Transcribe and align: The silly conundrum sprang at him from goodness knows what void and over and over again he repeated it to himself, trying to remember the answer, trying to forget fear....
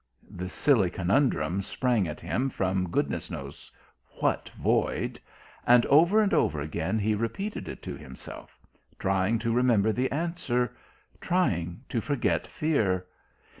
The 0.31 0.49
silly 0.49 0.89
conundrum 0.89 1.61
sprang 1.61 2.07
at 2.07 2.19
him 2.19 2.49
from 2.49 2.89
goodness 2.89 3.29
knows 3.29 3.71
what 4.19 4.49
void 4.59 5.19
and 5.67 5.85
over 5.85 6.21
and 6.23 6.33
over 6.33 6.59
again 6.59 6.97
he 6.97 7.13
repeated 7.13 7.67
it 7.67 7.83
to 7.83 7.95
himself, 7.95 8.57
trying 8.97 9.37
to 9.37 9.53
remember 9.53 9.91
the 9.91 10.11
answer, 10.11 10.75
trying 11.19 11.83
to 11.89 12.01
forget 12.01 12.47
fear.... 12.47 13.05